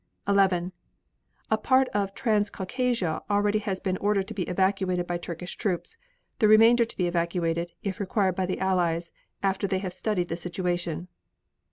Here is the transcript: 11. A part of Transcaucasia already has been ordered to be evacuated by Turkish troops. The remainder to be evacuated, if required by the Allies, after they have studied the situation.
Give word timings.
11. 0.27 0.71
A 1.51 1.57
part 1.59 1.87
of 1.89 2.15
Transcaucasia 2.15 3.21
already 3.29 3.59
has 3.59 3.79
been 3.79 3.97
ordered 3.97 4.27
to 4.27 4.33
be 4.33 4.41
evacuated 4.49 5.05
by 5.05 5.15
Turkish 5.15 5.55
troops. 5.55 5.95
The 6.39 6.47
remainder 6.47 6.85
to 6.85 6.97
be 6.97 7.05
evacuated, 7.05 7.73
if 7.83 7.99
required 7.99 8.33
by 8.35 8.47
the 8.47 8.59
Allies, 8.59 9.11
after 9.43 9.67
they 9.67 9.77
have 9.77 9.93
studied 9.93 10.29
the 10.29 10.35
situation. 10.35 11.07